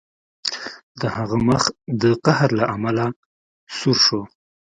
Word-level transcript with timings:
د 0.99 1.01
هغه 1.15 1.37
مخ 1.47 1.63
د 2.01 2.03
قهر 2.25 2.49
له 2.59 2.65
امله 2.75 3.05
سور 3.77 3.97
شو 4.05 4.21